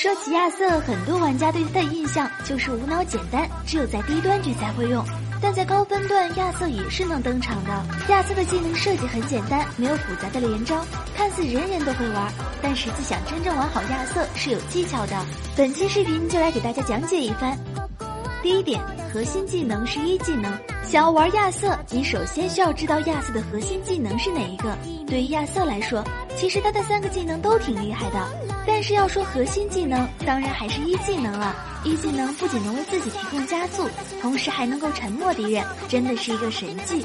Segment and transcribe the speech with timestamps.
[0.00, 5.04] 说起亚瑟，很多玩家对他的印象就是无脑简单，只有在低端局才会用。
[5.42, 7.86] 但在高分段，亚瑟也是能登场的。
[8.08, 10.82] 亚瑟的技能设计很简单，没有复杂的连招，
[11.14, 12.32] 看似人人都会玩，
[12.62, 15.22] 但实际想真正玩好亚瑟是有技巧的。
[15.54, 17.58] 本期视频就来给大家讲解一番。
[18.42, 18.80] 第一点，
[19.12, 20.50] 核心技能是一技能。
[20.82, 24.76] 想要玩亚瑟，你首先需要知道亚瑟的核心技能是哪一个。
[25.06, 26.02] 对于亚瑟来说，
[26.36, 28.28] 其实他的三个技能都挺厉害的，
[28.66, 31.54] 但是要说核心技能，当然还是一技能了。
[31.84, 33.88] 一技能不仅能为自己提供加速，
[34.22, 37.04] 同时还能够沉默敌人，真的是一个神技。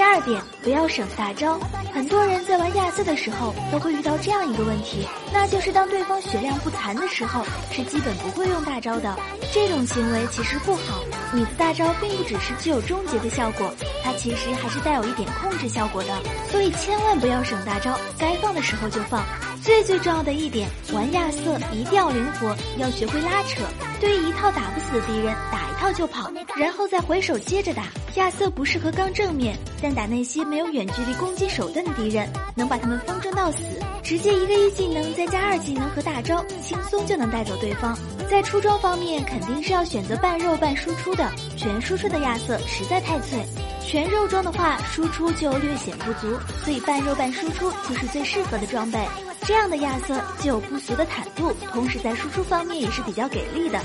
[0.00, 1.60] 第二点，不要省大招。
[1.92, 9.14] 很多人在玩亚瑟的时候，都会遇到这样一个问题，那就是当对方血量不残的时候，是基本不会用大招的。
[9.52, 11.04] 这种行为其实不好。
[11.34, 13.70] 你的大招并不只是具有终结的效果，
[14.02, 16.18] 它其实还是带有一点控制效果的。
[16.50, 19.22] 所以千万不要省大招，该放的时候就放。
[19.62, 23.60] 最最重要的一点，玩亚瑟一定要灵活，要学会拉扯。
[24.00, 27.84] 对于一套打不死的敌人，打套就跑，然后再回手接着打。
[28.16, 33.58] 亚瑟不适合刚正面，但打那些没有远距离攻击手段的敌人，能把他们风筝到死。
[34.02, 37.96] 直接一个一技能再加二技能和大招，轻松就能带走对方。
[38.28, 41.32] 在出装方面，肯定是要选择半肉半输出的。
[41.56, 43.42] 全输出的亚瑟实在太脆，
[43.80, 48.98] 全肉装的话，输出就略显不足，所以半肉半输出就是最适合的装备。
[49.46, 53.80] 这样的亚瑟既有不俗的坦度，同时在输出方面也是比较给力的。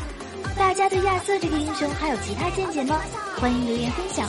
[0.57, 2.99] 大家对亚瑟这个英雄还有其他见解吗？
[3.37, 4.27] 欢迎留言分享。